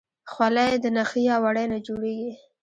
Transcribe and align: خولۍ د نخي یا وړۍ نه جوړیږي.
خولۍ 0.31 0.73
د 0.83 0.85
نخي 0.97 1.21
یا 1.29 1.35
وړۍ 1.43 1.65
نه 1.73 1.77
جوړیږي. 1.87 2.31